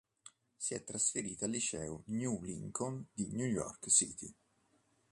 Si 0.57 0.73
è 0.73 0.83
trasferita 0.83 1.45
al 1.45 1.51
liceo 1.51 2.01
New 2.07 2.41
Lincoln 2.41 3.05
di 3.13 3.27
New 3.33 3.45
York 3.45 3.87
City. 3.89 4.33